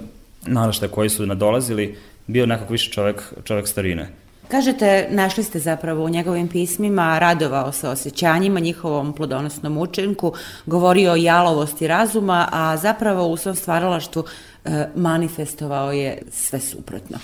naraštaje 0.45 0.91
koji 0.91 1.09
su 1.09 1.25
nadolazili, 1.25 1.95
bio 2.27 2.45
nekako 2.45 2.73
više 2.73 2.91
čovek, 2.91 3.33
čovek 3.43 3.67
starine. 3.67 4.09
Kažete, 4.47 5.07
našli 5.11 5.43
ste 5.43 5.59
zapravo 5.59 6.05
u 6.05 6.09
njegovim 6.09 6.47
pismima, 6.47 7.19
radovao 7.19 7.71
se 7.71 7.89
osjećanjima, 7.89 8.59
njihovom 8.59 9.13
plodonosnom 9.13 9.77
učinku, 9.77 10.33
govorio 10.65 11.11
o 11.11 11.15
jalovosti 11.15 11.87
razuma, 11.87 12.49
a 12.51 12.77
zapravo 12.77 13.27
u 13.27 13.37
svom 13.37 13.55
stvaralaštvu 13.55 14.23
e, 14.65 14.87
manifestovao 14.95 15.91
je 15.91 16.21
sve 16.31 16.59
suprotno. 16.59 17.17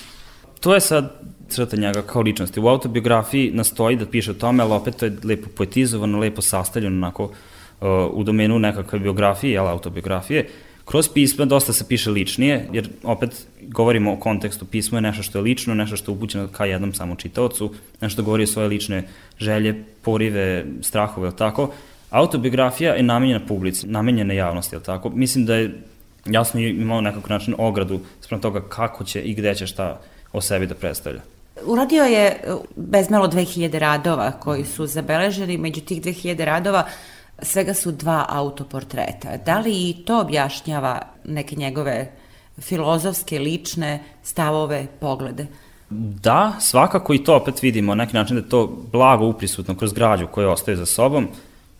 To 0.60 0.74
je 0.74 0.80
sad 0.80 1.13
crta 1.50 1.77
njega 1.77 2.01
kao 2.01 2.22
ličnosti. 2.22 2.60
U 2.60 2.68
autobiografiji 2.68 3.51
nastoji 3.53 3.96
da 3.96 4.06
piše 4.06 4.32
o 4.32 4.34
tome, 4.34 4.63
ali 4.63 4.74
opet 4.74 4.96
to 4.96 5.06
je 5.06 5.18
lepo 5.24 5.50
poetizovano, 5.58 6.20
lepo 6.20 6.42
sastavljeno, 6.42 6.96
onako, 6.96 7.24
uh, 7.24 7.32
u 8.13 8.24
domenu 8.24 8.60
nekakve 8.60 9.00
biografije, 9.00 9.53
jel, 9.53 9.68
autobiografije. 9.68 10.50
Kroz 10.86 11.10
pisma 11.10 11.46
dosta 11.46 11.74
se 11.74 11.88
piše 11.88 12.10
ličnije, 12.10 12.68
jer 12.74 12.90
opet 13.04 13.48
govorimo 13.62 14.13
o 14.13 14.18
kontekstu, 14.18 14.66
pismo 14.66 14.98
je 14.98 15.02
nešto 15.02 15.24
što 15.24 15.38
je 15.38 15.42
lično, 15.42 15.75
nešto 15.75 15.98
što 15.98 16.12
je 16.12 16.16
upućeno 16.16 16.48
ka 16.48 16.66
jednom 16.66 16.94
samo 16.94 17.16
čitaocu, 17.16 17.74
nešto 18.02 18.13
što 18.13 18.24
govori 18.24 18.44
o 18.44 18.48
svoje 18.48 18.68
lične 18.68 19.08
želje, 19.40 19.84
porive, 20.02 20.66
strahove, 20.82 21.28
ili 21.28 21.38
tako. 21.38 21.72
Autobiografija 22.10 22.94
je 22.94 23.04
namenjena 23.04 23.46
publici, 23.48 23.88
namenjena 23.88 24.34
javnosti, 24.34 24.75
ili 24.75 24.84
tako. 24.84 25.10
Mislim 25.10 25.46
da 25.46 25.56
je 25.56 25.82
jasno 26.25 26.60
imao 26.60 27.02
nekako 27.02 27.30
način 27.30 27.56
ogradu 27.58 28.00
sprem 28.22 28.42
toga 28.42 28.62
kako 28.70 29.04
će 29.04 29.22
i 29.22 29.34
gde 29.34 29.56
će 29.56 29.68
šta 29.68 30.02
o 30.34 30.42
sebi 30.42 30.68
da 30.68 30.75
predstavlja. 30.75 31.22
Uradio 31.66 32.04
je 32.04 32.40
bezmalo 32.75 33.28
2000 33.28 33.80
radova 33.80 34.32
koji 34.32 34.66
su 34.66 34.86
zabeleženi, 34.86 35.58
među 35.58 35.82
tih 35.82 36.02
2000 36.02 36.46
radova 36.46 36.88
svega 37.42 37.74
su 37.74 37.92
dva 37.92 38.25
autoportreta. 38.30 39.38
Da 39.46 39.60
li 39.60 39.90
i 39.90 39.96
to 40.06 40.20
objašnjava 40.20 41.02
neke 41.25 41.56
njegove 41.56 42.12
filozofske, 42.62 43.40
lične 43.40 44.04
stavove, 44.24 44.88
poglede? 45.00 45.48
Da, 45.90 46.54
svakako 46.60 47.13
i 47.13 47.24
to 47.24 47.36
opet 47.36 47.62
vidimo, 47.62 47.96
na 47.96 48.04
neki 48.04 48.13
način 48.13 48.36
da 48.36 48.42
je 48.42 48.50
to 48.50 48.84
blago 48.92 49.25
uprisutno 49.25 49.75
kroz 49.75 49.94
građu 49.94 50.28
koju 50.28 50.50
ostaje 50.50 50.78
za 50.78 50.86
sobom. 50.86 51.28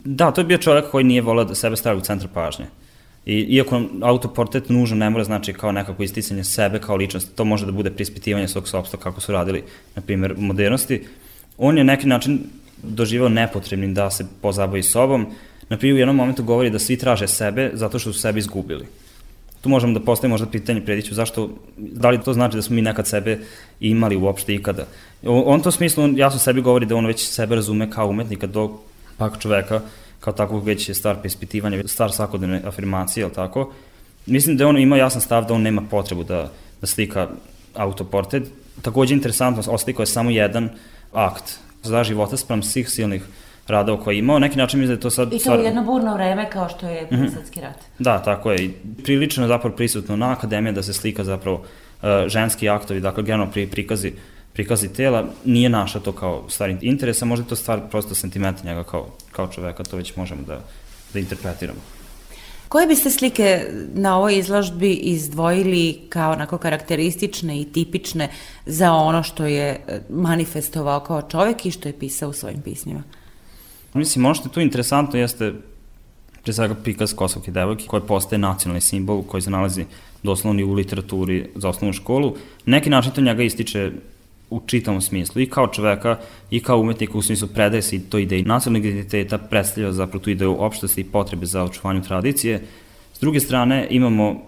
Da, 0.04 0.32
to 0.32 0.42
je 0.42 0.46
bio 0.46 0.58
čovjek 0.58 0.92
koji 0.92 1.04
nije 1.04 1.22
volao 1.22 1.46
da 1.46 1.56
sebe 1.56 1.76
stavlja 1.76 1.98
u 1.98 2.02
centar 2.02 2.28
pažnje. 2.34 2.66
I, 3.26 3.40
iako 3.40 3.82
autoportret 4.02 4.70
nužno 4.70 4.98
ne 4.98 5.10
mora 5.10 5.24
znači 5.24 5.54
kao 5.54 5.72
nekako 5.72 6.04
isticanje 6.04 6.44
sebe 6.44 6.80
kao 6.80 6.96
ličnost, 6.96 7.36
to 7.36 7.46
može 7.46 7.66
da 7.66 7.72
bude 7.72 7.92
prispitivanje 7.92 8.48
svog 8.48 8.68
sobstva 8.68 9.00
kako 9.00 9.22
su 9.22 9.32
radili, 9.32 9.64
na 9.96 10.02
primjer, 10.02 10.36
modernosti, 10.38 11.08
on 11.58 11.78
je 11.78 11.84
neki 11.84 12.08
način 12.08 12.40
doživao 12.84 13.30
nepotrebnim 13.30 13.94
da 13.94 14.10
se 14.12 14.25
pozabavi 14.42 14.84
sobom. 14.84 15.28
Na 15.70 15.78
primjer, 15.78 15.96
u 15.96 16.00
jednom 16.00 16.16
momentu 16.16 16.44
govori 16.44 16.70
da 16.70 16.80
svi 16.80 16.98
traže 16.98 17.28
sebe 17.28 17.72
zato 17.74 18.00
što 18.00 18.13
su 18.13 18.20
sebe 18.20 18.40
izgubili. 18.40 18.86
Tu 19.62 19.70
možemo 19.70 19.94
da 19.94 20.06
postavimo 20.06 20.34
možda 20.34 20.48
pitanje 20.48 20.82
Prediću, 20.82 21.16
zašto, 21.16 21.50
da 21.78 22.10
li 22.10 22.22
to 22.22 22.34
znači 22.34 22.56
da 22.56 22.62
smo 22.62 22.75
mi 22.75 22.82
nekad 22.82 23.08
sebe 23.08 23.40
imali 23.80 24.16
uopšte 24.16 24.54
ikada? 24.54 24.86
On 25.25 25.62
to 25.62 25.72
smislu, 25.72 26.04
on 26.04 26.18
jasno 26.18 26.40
sebi 26.40 26.62
govori 26.62 26.86
da 26.86 26.96
on 26.96 27.06
već 27.06 27.28
sebe 27.28 27.56
razume 27.56 27.92
kao 27.92 28.08
umetnika, 28.08 28.48
dok 28.48 28.72
pak 29.18 29.40
čoveka 29.40 29.82
kao 30.20 30.34
takvog 30.34 30.63
već 30.66 30.90
je 30.90 30.96
star 30.96 31.20
preispitivanja, 31.20 31.88
star 31.88 32.12
svakodnevne 32.12 32.62
afirmacije, 32.66 33.24
ali 33.24 33.34
tako. 33.34 33.72
Mislim 34.25 34.58
da 34.58 34.68
on 34.68 34.78
ima 34.78 34.98
jasan 34.98 35.22
stav 35.22 35.46
da 35.46 35.54
on 35.54 35.62
nema 35.62 35.82
potrebu 35.82 36.24
da, 36.24 36.52
da 36.82 36.88
slika 36.88 37.28
autoportret. 37.75 38.44
Takođe 38.82 39.13
interesantno, 39.13 39.63
osliko 39.68 40.02
je 40.02 40.06
samo 40.06 40.30
jedan 40.30 40.70
akt 41.13 41.60
za 41.84 42.04
života 42.04 42.38
sprem 42.38 42.63
svih 42.63 42.90
silnih 42.90 43.24
radova 43.68 44.04
koje 44.04 44.16
je 44.16 44.20
imao. 44.20 44.40
Neki 44.40 44.58
način 44.58 44.80
mi 44.80 44.88
da 44.88 44.94
je 44.94 45.00
to 45.00 45.10
sad... 45.10 45.28
I 45.28 45.32
to 45.32 45.40
stvar... 45.40 45.60
u 45.60 45.63
jedno 45.63 45.84
burno 45.84 46.13
vreme 46.13 46.50
kao 46.50 46.70
što 46.70 46.88
je 46.88 47.02
mm 47.12 47.16
-hmm. 47.16 47.62
rat. 47.62 47.78
Da, 48.00 48.24
tako 48.24 48.52
je. 48.52 48.66
I 48.66 48.72
prilično 49.04 49.44
je 49.44 49.48
zapravo 49.48 49.75
prisutno 49.75 50.16
na 50.16 50.32
akademije 50.32 50.74
da 50.74 50.84
se 50.84 50.94
slika 50.94 51.24
zapravo 51.24 51.58
uh, 51.58 52.10
ženski 52.28 52.70
aktovi, 52.70 53.00
dakle 53.00 53.24
generalno 53.24 53.52
pri, 53.52 53.68
prikazi 53.68 54.13
prikazi 54.54 54.94
tela, 54.94 55.25
nije 55.46 55.70
naša 55.70 56.00
to 56.00 56.12
kao 56.12 56.44
stvar 56.50 56.70
interesa, 56.82 57.25
možda 57.25 57.46
je 57.46 57.50
to 57.50 57.56
stvar 57.56 57.82
prosto 57.90 58.16
sentimenta 58.16 58.63
njega 58.63 58.84
kao, 58.84 59.08
kao 59.32 59.48
čoveka, 59.48 59.84
to 59.84 59.98
već 59.98 60.16
možemo 60.16 60.42
da, 60.42 60.62
da 61.13 61.20
interpretiramo. 61.20 61.80
Koje 62.74 62.88
biste 62.88 63.10
slike 63.10 63.68
na 63.94 64.18
ovoj 64.18 64.38
izložbi 64.38 64.94
izdvojili 64.94 66.00
kao 66.10 66.32
onako 66.32 66.58
karakteristične 66.58 67.62
i 67.62 67.65
tipične 67.65 68.30
za 68.65 68.92
ono 68.92 69.24
što 69.24 69.46
je 69.46 69.68
e, 69.70 70.01
manifestovao 70.10 71.00
kao 71.00 71.22
čovek 71.22 71.65
i 71.65 71.72
što 71.72 71.89
je 71.89 72.00
pisao 72.00 72.30
u 72.30 72.34
svojim 72.34 72.62
pismima? 72.62 73.03
Mislim, 73.94 74.25
ono 74.25 74.36
što 74.36 74.50
je 74.50 74.53
tu 74.53 74.62
interesantno 74.62 75.20
jeste 75.20 75.53
pre 76.44 76.53
svega 76.53 76.75
prikaz 76.75 77.13
kosovke 77.13 77.51
devojke 77.51 77.86
koji 77.88 78.01
postaje 78.01 78.39
nacionalni 78.39 78.82
simbol 78.82 79.24
koji 79.24 79.42
se 79.42 79.50
nalazi 79.50 79.86
doslovno 80.24 80.65
u 80.65 80.74
literaturi 80.74 81.50
za 81.56 81.70
osnovnu 81.70 81.94
školu. 81.94 82.36
Neki 82.65 82.89
način 82.89 83.12
to 83.12 83.22
njega 83.22 83.44
ističe 83.44 83.92
u 84.54 84.62
čitavom 84.66 85.02
smislu 85.02 85.42
i 85.42 85.50
kao 85.50 85.68
čoveka 85.68 86.18
i 86.52 86.60
kao 86.60 86.80
umetnika 86.80 87.18
u 87.18 87.22
smislu 87.22 87.48
predaje 87.48 87.82
se 87.82 87.96
i 87.96 88.00
to 88.00 88.18
ideji 88.18 88.44
nacionalnog 88.44 88.86
identiteta 88.86 89.38
predstavlja 89.38 89.92
zapravo 89.92 90.24
tu 90.24 90.30
ideju 90.30 90.56
opštosti 90.60 91.02
i 91.02 91.04
potrebe 91.04 91.46
za 91.46 91.64
očuvanju 91.64 92.02
tradicije. 92.02 92.62
S 93.14 93.20
druge 93.20 93.40
strane 93.40 93.88
imamo 93.90 94.42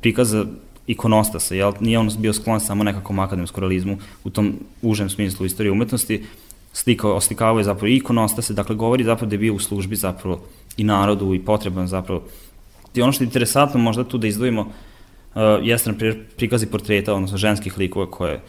prikaza 0.00 0.44
ikonostasa, 0.86 1.54
jel? 1.54 1.72
nije 1.80 1.98
on 1.98 2.10
bio 2.18 2.32
sklon 2.32 2.60
samo 2.60 2.84
nekakvom 2.84 3.18
akademskom 3.18 3.60
realizmu 3.60 3.98
u 4.24 4.30
tom 4.30 4.54
užem 4.82 5.10
smislu 5.10 5.46
istorije 5.46 5.72
umetnosti, 5.72 6.24
slika 6.72 7.08
oslikavaju 7.08 7.64
zapravo 7.64 7.86
i 7.86 7.96
ikonostase, 7.96 8.54
dakle 8.54 8.76
govori 8.76 9.04
zapravo 9.04 9.28
da 9.28 9.34
je 9.34 9.38
bio 9.38 9.54
u 9.54 9.58
službi 9.58 9.96
zapravo 9.96 10.42
i 10.76 10.84
narodu 10.84 11.34
i 11.34 11.44
potreban 11.44 11.86
zapravo. 11.86 12.22
I 12.94 13.02
ono 13.02 13.12
što 13.12 13.24
je 13.24 13.26
interesantno 13.26 13.80
možda 13.80 14.04
tu 14.04 14.18
da 14.18 14.26
izdvojimo 14.26 14.60
uh, 14.60 15.42
jeste 15.62 15.92
na 15.92 16.14
prikazi 16.36 16.66
portreta, 16.66 17.14
odnosno 17.14 17.38
ženskih 17.38 17.78
likova 17.78 18.10
koje 18.10 18.40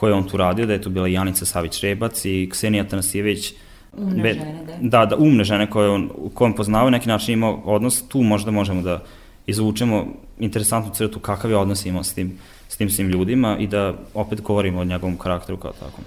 koje 0.00 0.14
on 0.14 0.28
tu 0.28 0.36
radio, 0.36 0.66
da 0.66 0.72
je 0.72 0.82
tu 0.82 0.90
bila 0.90 1.08
Janica 1.08 1.44
Savić-Rebac 1.44 2.26
i 2.28 2.48
Ksenija 2.50 2.88
Tanasijević, 2.88 3.52
Umne 3.96 4.22
Be, 4.22 4.32
žene, 4.32 4.64
da. 4.66 4.98
Da, 4.98 5.06
da, 5.06 5.16
umne 5.16 5.44
žene 5.44 5.70
koje 5.70 5.90
on, 5.90 6.10
koje 6.34 6.56
poznao, 6.56 6.90
neki 6.90 7.08
način 7.08 7.32
imao 7.32 7.60
odnos, 7.64 8.02
tu 8.08 8.22
možda 8.22 8.50
možemo 8.50 8.82
da 8.82 9.02
izvučemo 9.46 10.06
interesantnu 10.38 10.92
crtu 10.94 11.20
kakav 11.20 11.50
je 11.50 11.56
odnos 11.56 11.86
imao 11.86 12.04
s 12.04 12.14
tim, 12.14 12.38
s 12.68 12.76
tim 12.76 12.90
svim 12.90 13.08
ljudima 13.08 13.56
i 13.58 13.66
da 13.66 13.94
opet 14.14 14.42
govorimo 14.42 14.80
o 14.80 14.84
njegovom 14.84 15.16
karakteru 15.18 15.58
kao 15.58 15.72
takvom. 15.72 16.04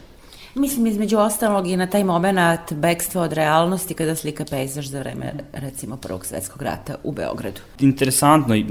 Mislim, 0.55 0.87
između 0.87 1.17
ostalog 1.17 1.67
i 1.67 1.77
na 1.77 1.87
taj 1.87 2.03
moment 2.03 2.73
bekstva 2.73 3.21
od 3.21 3.33
realnosti 3.33 3.93
kada 3.93 4.15
slika 4.15 4.45
pejzaž 4.49 4.87
za 4.87 4.99
vreme, 4.99 5.33
recimo, 5.53 5.97
Prvog 5.97 6.25
svetskog 6.25 6.61
rata 6.61 6.95
u 7.03 7.11
Beogradu. 7.11 7.61
Interesantno 7.79 8.55
i 8.55 8.65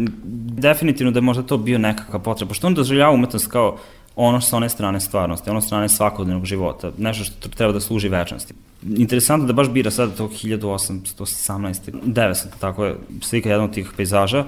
definitivno 0.59 1.11
da 1.11 1.19
je 1.19 1.23
možda 1.23 1.43
to 1.43 1.59
bio 1.59 1.79
nekakva 1.79 2.19
potreba, 2.19 2.55
što 2.55 2.67
on 2.67 2.75
doživljava 2.75 3.13
umetnost 3.13 3.47
kao 3.47 3.79
ono 4.17 4.41
sa 4.41 4.57
one 4.57 4.69
strane 4.69 5.01
stvarnosti, 5.01 5.51
ono 5.51 5.61
strane 5.61 5.89
svakodnevnog 5.89 6.45
života, 6.45 6.93
nešto 6.99 7.25
što 7.25 7.49
treba 7.49 7.73
da 7.73 7.81
služi 7.81 8.09
večnosti. 8.09 8.55
Interesantno 8.97 9.47
da 9.47 9.53
baš 9.53 9.69
bira 9.71 9.91
sada 9.91 10.13
to 10.13 10.29
1818. 10.29 11.93
900, 12.05 12.47
tako 12.61 12.85
je, 12.85 12.97
slika 13.21 13.51
jednog 13.51 13.71
tih 13.71 13.93
pejzaža, 13.97 14.45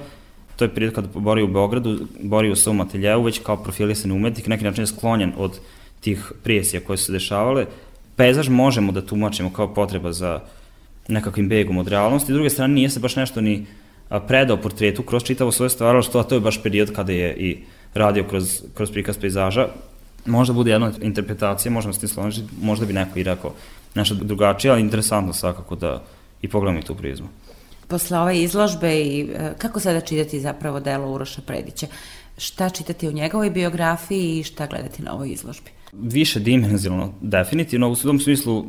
to 0.57 0.65
je 0.65 0.75
period 0.75 0.95
kada 0.95 1.09
bori 1.15 1.43
u 1.43 1.49
Beogradu, 1.49 1.99
bori 2.23 2.51
u 2.51 2.57
svom 2.57 2.81
ateljevu, 2.81 3.23
već 3.23 3.39
kao 3.39 3.57
profilisani 3.57 4.15
umetnik, 4.15 4.47
neki 4.47 4.65
način 4.65 4.83
je 4.83 4.87
sklonjen 4.87 5.33
od 5.37 5.61
tih 6.01 6.33
prijesija 6.43 6.81
koje 6.87 6.97
su 6.97 7.05
se 7.05 7.13
dešavale. 7.13 7.67
Pejzaž 8.17 8.49
možemo 8.49 8.93
da 8.93 9.07
tumačimo 9.07 9.53
kao 9.53 9.75
potreba 9.75 10.13
za 10.13 10.41
nekakvim 11.09 11.49
begom 11.49 11.79
od 11.79 11.89
realnosti, 11.89 12.33
s 12.33 12.35
druge 12.35 12.51
strane 12.51 12.75
nije 12.75 12.91
se 12.91 13.01
baš 13.01 13.17
nešto 13.17 13.41
ni 13.41 13.67
predao 14.27 14.57
portretu 14.57 15.03
kroz 15.03 15.23
čitavo 15.25 15.53
svoje 15.53 15.71
stvaralaštvo, 15.71 16.21
a 16.21 16.25
to 16.25 16.35
je 16.35 16.41
baš 16.41 16.63
period 16.63 16.93
kada 16.93 17.13
je 17.13 17.37
i 17.37 17.59
radio 17.95 18.25
kroz, 18.25 18.63
kroz 18.75 18.91
prikaz 18.91 19.19
pejzaža, 19.19 19.69
možda 20.27 20.55
bude 20.55 20.71
jedna 20.71 20.93
interpretacija, 21.01 21.73
možemo 21.73 21.95
s 21.95 21.99
tim 21.99 22.09
složiti, 22.09 22.49
možda 22.63 22.87
bi 22.87 22.93
neko 22.93 23.19
i 23.19 23.23
rekao 23.23 23.53
nešto 23.95 24.15
drugačije, 24.15 24.71
ali 24.71 24.81
interesantno 24.81 25.33
svakako 25.33 25.77
da 25.77 26.03
i 26.43 26.49
pogledamo 26.49 26.79
i 26.79 26.83
tu 26.83 26.95
prizmu. 26.95 27.29
Posle 27.89 28.19
ove 28.19 28.41
izložbe 28.41 29.01
i 29.01 29.21
e, 29.21 29.55
kako 29.59 29.81
sada 29.81 30.01
čitati 30.01 30.41
zapravo 30.41 30.81
delo 30.81 31.13
Uroša 31.13 31.43
Predića? 31.47 31.87
Šta 32.39 32.71
čitati 32.71 33.09
u 33.09 33.13
njegovoj 33.13 33.51
biografiji 33.51 34.39
i 34.39 34.45
šta 34.45 34.67
gledati 34.67 35.03
na 35.03 35.15
ovoj 35.15 35.31
izložbi? 35.31 35.71
Više 35.93 36.41
dimenzionalno, 36.41 37.13
definitivno. 37.21 37.89
U 37.89 37.97
tom 37.97 38.21
smislu 38.21 38.65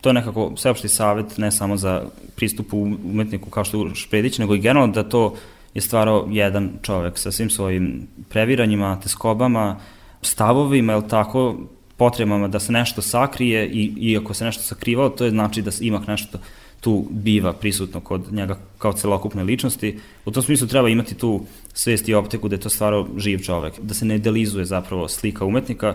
to 0.00 0.08
je 0.08 0.12
nekako 0.12 0.52
sveopšti 0.56 0.88
savet 0.88 1.38
ne 1.38 1.50
samo 1.50 1.76
za 1.76 2.02
pristup 2.36 2.72
umetniku 3.04 3.50
kao 3.50 3.64
što 3.64 3.76
je 3.76 3.80
Uroš 3.80 4.08
Predić, 4.10 4.38
nego 4.38 4.54
i 4.54 4.60
generalno 4.60 4.94
da 4.94 5.08
to 5.08 5.34
je 5.74 5.80
stvarao 5.80 6.28
jedan 6.30 6.70
čovek 6.82 7.18
sa 7.18 7.32
svim 7.32 7.50
svojim 7.50 8.06
previranjima, 8.28 9.00
teskobama, 9.00 9.76
stavovima, 10.22 10.92
ili 10.92 11.08
tako, 11.08 11.56
potrebama 11.96 12.48
da 12.48 12.60
se 12.60 12.72
nešto 12.72 13.02
sakrije 13.02 13.68
i, 13.68 13.92
i 13.96 14.16
ako 14.18 14.34
se 14.34 14.44
nešto 14.44 14.62
sakrivalo, 14.62 15.08
to 15.08 15.24
je 15.24 15.30
znači 15.30 15.62
da 15.62 15.70
ima 15.80 16.02
nešto 16.06 16.38
tu 16.80 17.06
biva 17.10 17.52
prisutno 17.52 18.00
kod 18.00 18.32
njega 18.32 18.58
kao 18.78 18.92
celokupne 18.92 19.44
ličnosti. 19.44 19.98
U 20.24 20.30
tom 20.30 20.42
smislu 20.42 20.66
treba 20.66 20.88
imati 20.88 21.14
tu 21.14 21.40
svest 21.72 22.08
i 22.08 22.14
optiku 22.14 22.48
da 22.48 22.54
je 22.54 22.60
to 22.60 22.70
stvarao 22.70 23.06
živ 23.16 23.38
čovek, 23.38 23.80
da 23.80 23.94
se 23.94 24.04
ne 24.04 24.16
idealizuje 24.16 24.64
zapravo 24.64 25.08
slika 25.08 25.44
umetnika, 25.44 25.94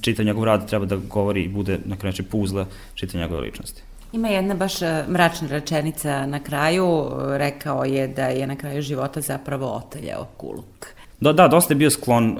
čita 0.00 0.22
njegov 0.22 0.44
rad 0.44 0.68
treba 0.68 0.86
da 0.86 0.96
govori 0.96 1.44
i 1.44 1.48
bude 1.48 1.78
na 1.84 1.96
kraju 1.96 2.24
puzla 2.30 2.66
čita 2.94 3.18
njegove 3.18 3.40
ličnosti. 3.40 3.82
Ima 4.16 4.28
jedna 4.28 4.54
baš 4.54 4.82
e, 4.82 5.04
mračna 5.08 5.48
rečenica 5.48 6.26
na 6.26 6.38
kraju, 6.40 7.10
rekao 7.36 7.84
je 7.84 8.08
da 8.08 8.26
je 8.26 8.46
na 8.46 8.56
kraju 8.56 8.82
života 8.82 9.20
zapravo 9.20 9.66
oteljao 9.66 10.28
kuluk. 10.36 10.86
Da, 11.20 11.32
da, 11.32 11.48
dosta 11.48 11.74
je 11.74 11.76
bio 11.76 11.90
sklon 11.90 12.30
uh, 12.30 12.38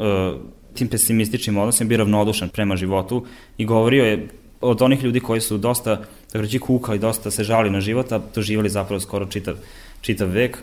tim 0.74 0.88
pesimističnim 0.88 1.58
odnosima, 1.58 1.88
bio 1.88 1.98
ravnodušan 1.98 2.48
prema 2.48 2.76
životu 2.76 3.26
i 3.58 3.64
govorio 3.64 4.04
je 4.04 4.28
od 4.60 4.82
onih 4.82 5.04
ljudi 5.04 5.20
koji 5.20 5.40
su 5.40 5.58
dosta, 5.58 6.00
da 6.32 6.40
reći, 6.40 6.58
kukali, 6.58 6.98
dosta 6.98 7.30
se 7.30 7.44
žali 7.44 7.70
na 7.70 7.80
život, 7.80 8.12
a 8.12 8.20
doživali 8.34 8.68
zapravo 8.68 9.00
skoro 9.00 9.26
čitav, 9.26 9.54
čitav 10.00 10.28
vek. 10.28 10.58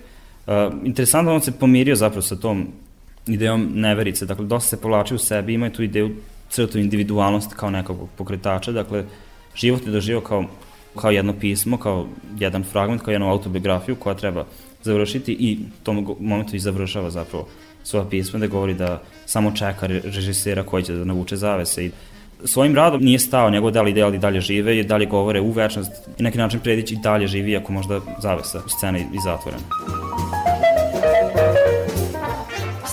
Uh, 0.47 0.53
interesantno 0.83 1.33
on 1.33 1.41
se 1.41 1.51
pomirio 1.51 1.95
zapravo 1.95 2.21
sa 2.21 2.35
tom 2.35 2.67
idejom 3.27 3.69
neverice, 3.75 4.25
dakle, 4.25 4.45
dosta 4.45 4.69
se 4.69 4.81
povlačio 4.81 5.15
u 5.15 5.19
sebi, 5.19 5.53
ima 5.53 5.69
tu 5.69 5.83
ideju 5.83 6.15
crtu 6.49 6.79
individualnost 6.79 7.53
kao 7.53 7.69
nekog 7.69 8.09
pokretača, 8.17 8.71
dakle, 8.71 9.05
život 9.55 9.85
je 9.85 9.91
doživao 9.91 10.21
kao, 10.21 10.45
kao 10.95 11.11
jedno 11.11 11.33
pismo, 11.39 11.77
kao 11.77 12.07
jedan 12.39 12.63
fragment, 12.63 13.01
kao 13.01 13.11
jednu 13.11 13.29
autobiografiju 13.29 13.95
koja 13.95 14.15
treba 14.15 14.45
završiti 14.83 15.31
i 15.39 15.59
tom 15.83 16.15
momentu 16.19 16.55
i 16.55 16.59
završava 16.59 17.09
zapravo 17.09 17.47
svoja 17.83 18.05
pisma 18.09 18.39
da 18.39 18.47
govori 18.47 18.73
da 18.73 19.01
samo 19.25 19.51
čeka 19.51 19.87
režisera 19.87 20.63
koji 20.63 20.83
će 20.83 20.93
da 20.93 21.05
navuče 21.05 21.35
zavese 21.35 21.85
i 21.85 21.91
svojim 22.45 22.75
radom 22.75 23.03
nije 23.03 23.19
stao, 23.19 23.49
njegov 23.49 23.71
deli 23.71 23.91
ideal 23.91 24.15
i 24.15 24.17
dalje 24.17 24.41
žive 24.41 24.79
i 24.79 24.83
dalje 24.83 25.05
govore 25.05 25.41
u 25.41 25.51
večnost 25.51 25.91
i 26.19 26.23
neki 26.23 26.37
način 26.37 26.59
predići 26.59 26.93
i 26.93 26.97
dalje 27.03 27.27
živi 27.27 27.57
ako 27.57 27.71
možda 27.71 28.01
zavesa 28.21 28.61
scena 28.67 28.99
i 28.99 29.19
zatvorena. 29.25 30.02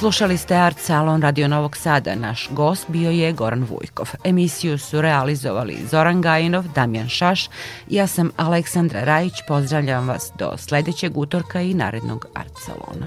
Slušali 0.01 0.39
ste 0.39 0.55
Art 0.55 0.79
Salon 0.79 1.23
Radio 1.23 1.49
Novog 1.49 1.77
Sada. 1.77 2.15
Naš 2.15 2.49
gost 2.51 2.85
bio 2.89 3.11
je 3.11 3.33
Goran 3.33 3.67
Vujkov. 3.71 4.11
Emisiju 4.25 4.79
su 4.79 5.01
realizovali 5.01 5.79
Zoran 5.91 6.21
Gajinov, 6.21 6.65
Damjan 6.75 7.09
Šaš. 7.09 7.49
Ja 7.89 8.07
sam 8.07 8.31
Aleksandra 8.37 9.05
Rajić. 9.05 9.35
Pozdravljam 9.49 10.09
vas 10.09 10.33
do 10.39 10.57
sledećeg 10.57 11.19
utorka 11.19 11.61
i 11.61 11.75
narednog 11.75 12.27
Art 12.35 12.53
Salona. 12.67 13.07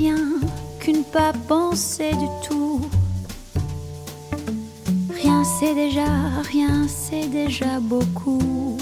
Rien 0.00 0.16
qu'une 0.78 1.04
pas 1.04 1.32
penser 1.46 2.10
du 2.12 2.28
tout. 2.46 2.80
Rien 5.22 5.42
c'est 5.44 5.74
déjà, 5.74 6.10
rien 6.50 6.86
c'est 6.88 7.28
déjà 7.28 7.78
beaucoup. 7.80 8.78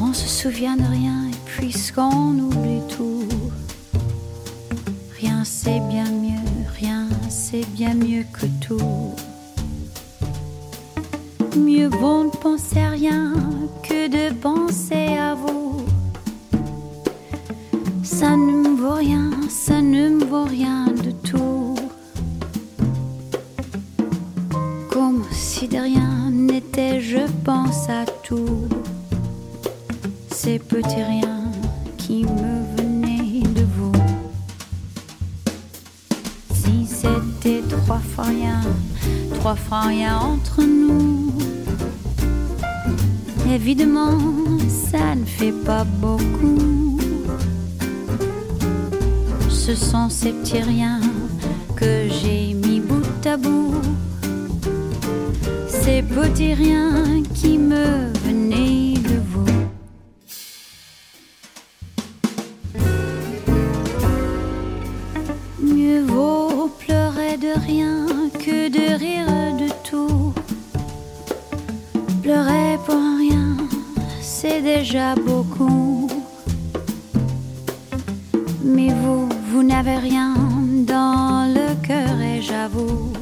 On 0.00 0.12
se 0.12 0.28
souvient 0.40 0.76
de 0.76 0.88
rien 0.98 1.18
et 1.32 1.38
puisqu'on 1.46 2.32
oublie 2.48 2.84
tout, 2.96 3.28
rien 5.20 5.44
c'est 5.44 5.80
bien 5.94 6.10
mieux, 6.10 6.50
rien 6.80 7.06
c'est 7.28 7.66
bien 7.78 7.94
mieux 7.94 8.24
que 8.36 8.46
tout. 8.66 9.14
Mieux 11.56 11.88
vaut 11.88 12.24
ne 12.24 12.30
penser 12.30 12.80
à 12.80 12.90
rien 12.90 13.34
que 13.86 14.08
de 14.08 14.34
penser 14.34 15.16
à 15.16 15.34
vous 15.34 15.67
ça 18.20 18.36
ne 18.36 18.50
me 18.50 18.74
vaut 18.74 18.94
rien, 18.96 19.30
ça 19.48 19.80
ne 19.80 20.08
me 20.08 20.24
vaut 20.24 20.42
rien 20.42 20.86
de 20.86 21.12
tout. 21.12 21.76
Comme 24.90 25.22
si 25.30 25.68
de 25.68 25.76
rien 25.76 26.28
n'était, 26.28 27.00
je 27.00 27.24
pense 27.44 27.88
à 27.88 28.04
tout. 28.24 28.66
Ces 30.32 30.58
petits 30.58 31.04
riens 31.12 31.52
qui 31.96 32.24
me 32.24 32.76
venaient 32.76 33.46
de 33.54 33.64
vous. 33.76 33.92
Si 36.54 36.86
c'était 36.86 37.62
trois 37.68 38.00
fois 38.00 38.24
rien, 38.24 38.62
trois 39.34 39.54
fois 39.54 39.82
rien 39.82 40.18
entre 40.18 40.64
nous. 40.64 41.32
Évidemment, 43.48 44.18
ça 44.90 45.14
ne 45.14 45.24
fait 45.24 45.54
pas 45.64 45.84
beaucoup 45.84 46.67
ce 49.68 49.74
sont 49.74 50.08
ces 50.08 50.32
petits 50.32 50.62
riens 50.62 51.00
que 51.76 52.08
j'ai 52.08 52.54
mis 52.54 52.80
bout 52.80 53.26
à 53.26 53.36
bout. 53.36 53.74
Ces 55.68 56.00
petits 56.00 56.54
riens 56.54 57.22
qui 57.34 57.58
me 57.58 58.10
venaient 58.24 58.94
de 58.94 59.20
vous. 59.30 59.44
Mieux 65.60 66.02
vaut 66.04 66.70
pleurer 66.78 67.36
de 67.36 67.52
rien 67.66 68.06
que 68.38 68.70
de 68.70 68.94
rire 68.98 69.26
de 69.62 69.68
tout. 69.86 70.32
Pleurer 72.22 72.78
pour 72.86 73.02
rien, 73.18 73.54
c'est 74.22 74.62
déjà 74.62 75.14
beaucoup. 75.14 76.08
Mais 78.64 78.92
vous, 79.02 79.28
n'avez 79.62 79.96
rien 79.96 80.34
dans 80.86 81.52
le 81.52 81.74
cœur 81.86 82.20
et 82.20 82.40
j'avoue, 82.42 83.12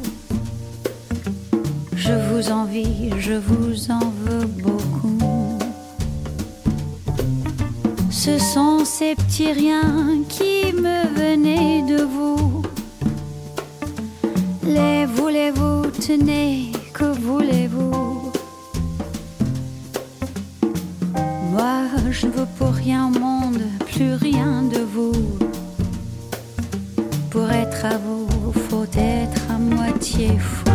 je 1.94 2.12
vous 2.12 2.50
envie, 2.50 3.10
je 3.18 3.34
vous 3.34 3.90
en 3.90 4.12
veux 4.22 4.46
beaucoup. 4.46 5.58
Ce 8.10 8.38
sont 8.38 8.84
ces 8.84 9.14
petits 9.14 9.52
riens 9.52 10.22
qui 10.28 10.72
me 10.72 11.06
venaient 11.14 11.82
de 11.82 12.02
vous. 12.02 12.62
Les 14.64 15.06
voulez-vous, 15.06 15.86
tenez, 16.06 16.72
que 16.92 17.04
voulez-vous? 17.04 18.32
Moi, 21.52 21.84
je 22.10 22.26
ne 22.26 22.32
veux 22.32 22.48
pour 22.58 22.72
rien 22.72 23.06
au 23.06 23.18
monde, 23.18 23.62
plus 23.86 24.14
rien 24.14 24.62
de 24.62 24.75
travaux, 27.88 28.26
faut 28.68 28.86
être 28.96 29.42
à 29.50 29.58
moitié 29.58 30.38
fou. 30.38 30.65